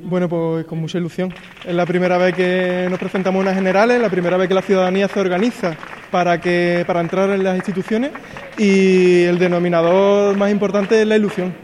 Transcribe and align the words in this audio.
Bueno, 0.00 0.28
pues 0.28 0.64
con 0.66 0.78
mucha 0.78 0.98
ilusión. 0.98 1.32
Es 1.64 1.74
la 1.74 1.86
primera 1.86 2.18
vez 2.18 2.34
que 2.34 2.86
nos 2.90 2.98
presentamos 2.98 3.40
unas 3.40 3.54
generales, 3.54 4.00
la 4.00 4.10
primera 4.10 4.36
vez 4.36 4.48
que 4.48 4.54
la 4.54 4.62
ciudadanía 4.62 5.08
se 5.08 5.20
organiza 5.20 5.76
para, 6.10 6.40
que, 6.40 6.84
para 6.86 7.00
entrar 7.00 7.30
en 7.30 7.44
las 7.44 7.56
instituciones 7.56 8.10
y 8.58 9.24
el 9.24 9.38
denominador 9.38 10.36
más 10.36 10.50
importante 10.50 11.00
es 11.00 11.06
la 11.06 11.16
ilusión. 11.16 11.54